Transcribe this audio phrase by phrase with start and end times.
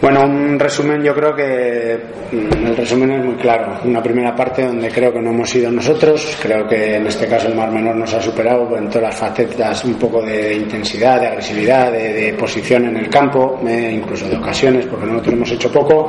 [0.00, 1.98] Bueno, un resumen, yo creo que
[2.30, 3.80] mm, el resumen es muy claro.
[3.84, 7.48] Una primera parte donde creo que no hemos sido nosotros, creo que en este caso
[7.48, 11.26] el Mar Menor nos ha superado en todas las facetas, un poco de intensidad, de
[11.26, 16.08] agresividad, de, posición en el campo, eh, incluso de ocasiones, porque nosotros hemos hecho poco.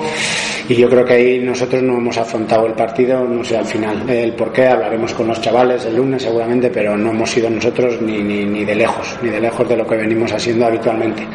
[0.67, 4.07] Y yo creo que ahí nosotros no hemos afrontado el partido, no sé al final
[4.07, 7.99] el por qué, hablaremos con los chavales el lunes seguramente, pero no hemos sido nosotros
[8.03, 11.25] ni, ni, ni de lejos, ni de lejos de lo que venimos haciendo habitualmente.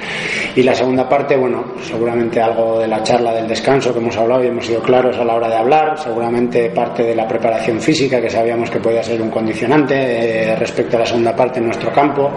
[0.54, 4.44] Y la segunda parte, bueno, seguramente algo de la charla del descanso que hemos hablado
[4.44, 8.20] y hemos sido claros a la hora de hablar, seguramente parte de la preparación física
[8.20, 11.92] que sabíamos que podía ser un condicionante eh, respecto a la segunda parte en nuestro
[11.92, 12.30] campo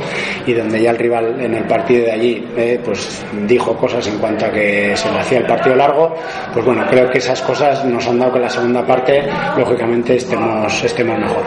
[0.45, 4.17] y donde ya el rival en el partido de allí eh, pues dijo cosas en
[4.17, 6.15] cuanto a que se le hacía el partido largo,
[6.53, 9.23] pues bueno, creo que esas cosas nos han dado que la segunda parte
[9.57, 11.43] lógicamente estemos, estemos mejor.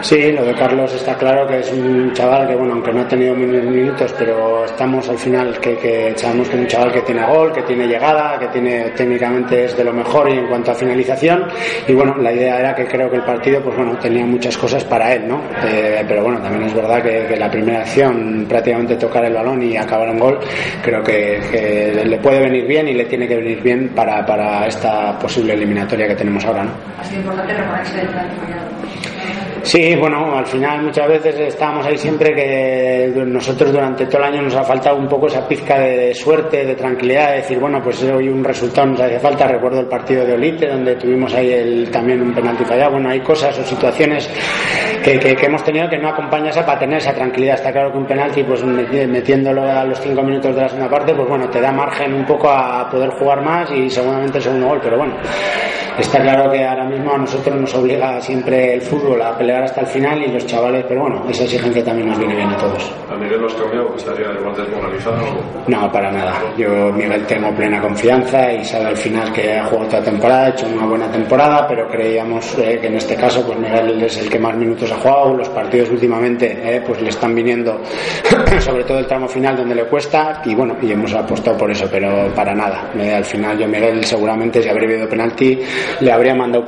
[0.00, 3.08] Sí, lo de Carlos está claro que es un chaval que bueno, aunque no ha
[3.08, 7.24] tenido minutos, pero estamos al final que, que sabemos que es un chaval que tiene
[7.26, 10.74] gol, que tiene llegada, que tiene técnicamente es de lo mejor y en cuanto a
[10.74, 11.46] finalización.
[11.86, 14.84] Y bueno, la idea era que creo que el partido, pues bueno, tenía muchas cosas
[14.84, 15.40] para él, ¿no?
[15.66, 19.76] Eh, pero bueno, también es verdad que, la primera acción, prácticamente tocar el balón y
[19.76, 20.38] acabar en gol,
[20.82, 25.18] creo que, le puede venir bien y le tiene que venir bien para, para esta
[25.18, 26.70] posible eliminatoria que tenemos ahora, ¿no?
[27.04, 27.54] Sido importante
[29.64, 34.42] Sí, bueno, al final muchas veces estábamos ahí siempre que nosotros durante todo el año
[34.42, 38.02] nos ha faltado un poco esa pizca de suerte, de tranquilidad, de decir, bueno, pues
[38.02, 39.48] hoy un resultado nos hace falta.
[39.48, 42.92] Recuerdo el partido de Olite, donde tuvimos ahí el, también un penalti fallado.
[42.92, 44.30] Bueno, hay cosas o situaciones
[45.02, 47.54] que, que, hemos tenido que no acompaña esa para tener esa tranquilidad.
[47.54, 51.14] Está claro que un penalti, pues metiéndolo a los cinco minutos de la segunda parte,
[51.14, 54.68] pues bueno, te da margen un poco a poder jugar más y seguramente el segundo
[54.68, 55.14] gol, pero bueno,
[55.98, 59.82] está claro que ahora mismo a nosotros nos obliga siempre el fútbol a pelear hasta
[59.82, 62.92] el final y los chavales, pero bueno, esa exigencia también nos viene bien a todos.
[63.10, 65.16] ¿A Miguel lo has cambiado que estaría igual desmoralizado?
[65.68, 66.42] No, para nada.
[66.56, 70.48] Yo, Miguel, tengo plena confianza y sabe al final que ha jugado toda temporada, ha
[70.50, 74.28] hecho una buena temporada, pero creíamos eh, que en este caso, pues Miguel es el
[74.28, 75.34] que más minutos ha jugado.
[75.34, 77.80] Los partidos últimamente, eh, pues le están viniendo,
[78.60, 81.86] sobre todo el tramo final donde le cuesta, y bueno, y hemos apostado por eso,
[81.90, 82.90] pero para nada.
[82.98, 85.58] Eh, al final, yo, Miguel, seguramente si habría habido penalti,
[86.00, 86.64] le habría mandado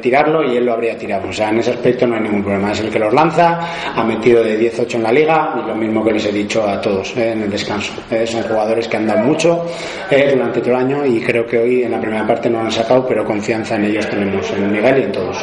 [0.00, 1.28] tirarlo y él lo habría tirado.
[1.28, 2.72] O sea, en ese aspecto no hay ningún problema.
[2.72, 3.60] Es el que los lanza,
[3.94, 6.80] ha metido de 10-8 en la liga y lo mismo que les he dicho a
[6.80, 7.92] todos eh, en el descanso.
[8.10, 9.66] Eh, son jugadores que han dado mucho
[10.10, 12.70] eh, durante todo el año y creo que hoy en la primera parte no han
[12.70, 15.36] sacado, pero confianza en ellos tenemos, en Miguel y en todos.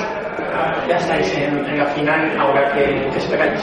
[0.87, 3.61] Ya estáis en, en la final, ahora que esperáis.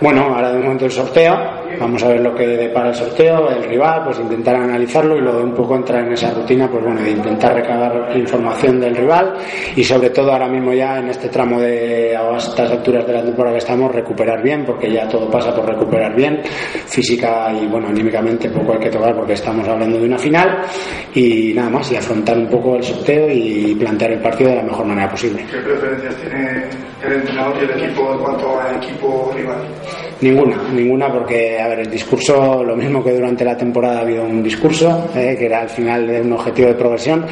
[0.00, 1.34] Bueno, ahora de momento el sorteo,
[1.80, 5.38] vamos a ver lo que depara el sorteo, el rival, pues intentar analizarlo y luego
[5.38, 9.34] de un poco entrar en esa rutina, pues bueno, de intentar recabar información del rival
[9.74, 13.24] y sobre todo ahora mismo ya en este tramo de a estas alturas de la
[13.24, 16.42] temporada que estamos, recuperar bien, porque ya todo pasa por recuperar bien,
[16.86, 20.62] física y bueno, anímicamente poco hay que tocar porque estamos hablando de una final
[21.12, 24.62] y nada más, y afrontar un poco el sorteo y plantear el partido de la
[24.62, 25.44] mejor manera posible.
[25.50, 26.37] ¿Qué preferencias tiene
[27.04, 29.58] el entrenador y el equipo en cuanto al equipo rival?
[30.20, 34.24] Ninguna, ninguna, porque, a ver, el discurso, lo mismo que durante la temporada ha habido
[34.24, 37.24] un discurso, eh, que era al final de un objetivo de progresión,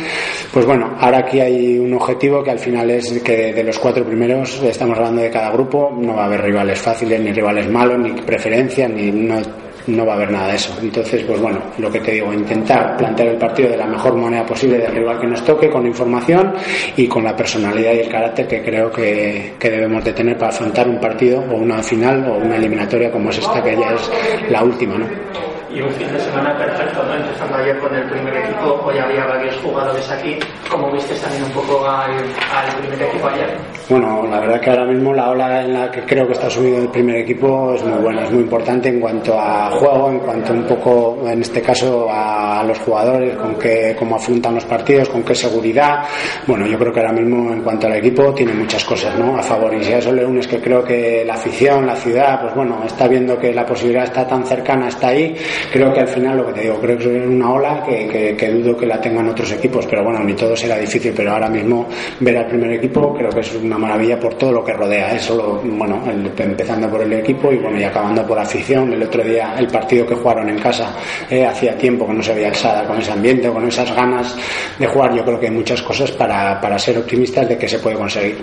[0.53, 4.05] pues bueno, ahora aquí hay un objetivo que al final es que de los cuatro
[4.05, 7.99] primeros, estamos hablando de cada grupo, no va a haber rivales fáciles, ni rivales malos,
[7.99, 9.41] ni preferencias, ni no,
[9.87, 10.77] no va a haber nada de eso.
[10.81, 14.45] Entonces, pues bueno, lo que te digo, intentar plantear el partido de la mejor manera
[14.45, 16.55] posible del rival que nos toque, con información
[16.97, 20.51] y con la personalidad y el carácter que creo que, que debemos de tener para
[20.51, 24.51] afrontar un partido o una final o una eliminatoria como es esta, que ya es
[24.51, 25.46] la última, ¿no?
[25.77, 27.15] Y un fin de semana perfecto, ¿no?
[27.15, 30.39] Empezando ayer con el primer equipo, hoy había varios jugadores aquí.
[30.71, 33.59] ¿Cómo viste también un poco al, al, primer equipo ayer?
[33.91, 36.79] Bueno, la verdad que ahora mismo la ola en la que creo que está subido
[36.79, 40.53] el primer equipo es muy buena, es muy importante en cuanto a juego, en cuanto
[40.55, 45.23] un poco, en este caso, a los jugadores, con qué, cómo afrontan los partidos, con
[45.25, 46.05] qué seguridad.
[46.47, 49.37] Bueno, yo creo que ahora mismo en cuanto al equipo tiene muchas cosas, ¿no?
[49.37, 49.75] A favor.
[49.75, 52.83] Y si a eso le unes que creo que la afición, la ciudad, pues bueno,
[52.87, 55.37] está viendo que la posibilidad está tan cercana, está ahí,
[55.73, 58.51] creo que al final lo que te digo, creo que es una ola que, que,
[58.51, 61.89] dudo que la tengan otros equipos, pero bueno, ni todo será difícil, pero ahora mismo
[62.21, 65.21] ver al primer equipo creo que es una maravilla por todo lo que rodea, ¿eh?
[65.65, 66.03] Bueno,
[66.39, 68.93] empezando por el equipo y bueno, y acabando por afición.
[68.93, 70.95] El otro día, el partido que jugaron en casa,
[71.29, 74.37] eh, hacía tiempo que no se veía el Sada con ese ambiente, con esas ganas
[74.79, 75.15] de jugar.
[75.15, 78.39] Yo creo que hay muchas cosas para, para ser optimistas de que se puede conseguir.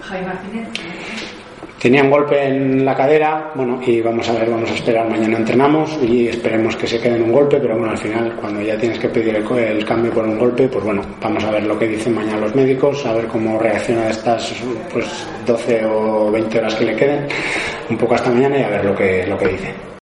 [0.00, 0.91] Javi Martínez.
[1.82, 5.38] Tenía un golpe en la cadera, bueno, y vamos a ver, vamos a esperar, mañana
[5.38, 8.78] entrenamos y esperemos que se quede en un golpe, pero bueno, al final, cuando ya
[8.78, 11.88] tienes que pedir el, cambio por un golpe, pues bueno, vamos a ver lo que
[11.88, 14.62] dicen mañana los médicos, a ver cómo reacciona estas
[14.92, 17.26] pues 12 o 20 horas que le queden,
[17.90, 20.01] un poco hasta mañana y a ver lo que, lo que dice.